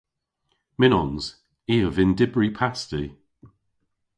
[0.79, 1.25] Mynnons.
[1.73, 3.03] I a vynn dybri pasti.